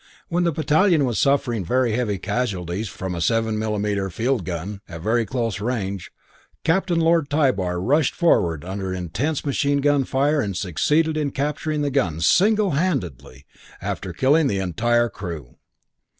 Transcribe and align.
When 0.29 0.45
the 0.45 0.51
battalion 0.51 1.05
was 1.05 1.19
suffering 1.19 1.63
very 1.63 1.91
heavy 1.91 2.17
casualties 2.17 2.89
from 2.89 3.13
a 3.13 3.19
77mm. 3.19 4.11
field 4.11 4.45
gun 4.45 4.81
at 4.89 4.99
very 5.01 5.27
close 5.27 5.59
range, 5.61 6.09
Captain 6.63 6.99
Lord 6.99 7.29
Tybar 7.29 7.79
rushed 7.79 8.15
forward 8.15 8.65
under 8.65 8.91
intense 8.95 9.45
machine 9.45 9.77
gun 9.79 10.03
fire 10.03 10.41
and 10.41 10.57
succeeded 10.57 11.17
in 11.17 11.29
capturing 11.29 11.83
the 11.83 11.91
gun 11.91 12.19
single 12.19 12.71
handed 12.71 13.21
after 13.79 14.11
killing 14.11 14.47
the 14.47 14.57
entire 14.57 15.07
crew.... 15.07 15.57